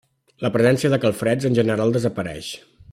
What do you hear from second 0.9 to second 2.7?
de calfreds en general desapareix.